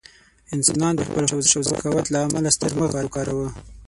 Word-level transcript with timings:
انسانان 0.55 0.93
د 0.95 1.01
خپل 1.07 1.23
هوښ 1.31 1.51
او 1.57 1.61
ذکاوت 1.71 2.05
له 2.13 2.19
امله 2.25 2.49
ستر 2.55 2.71
مغز 2.79 2.95
وکاروه. 3.05 3.49